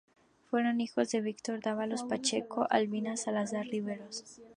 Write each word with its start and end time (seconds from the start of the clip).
Fueron 0.49 0.81
hijos 0.81 1.11
de 1.11 1.21
Víctor 1.21 1.61
Dávalos 1.61 2.01
Pacheco 2.01 2.63
y 2.63 2.65
Albina 2.73 3.15
Salazar 3.17 3.67
Riveros. 3.67 4.23